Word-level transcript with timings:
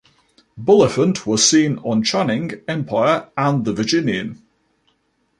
Bulifant 0.59 1.27
was 1.27 1.47
seen 1.47 1.77
on 1.83 2.01
"Channing", 2.01 2.63
"Empire", 2.67 3.29
and 3.37 3.63
"The 3.65 3.71
Virginian". 3.71 4.41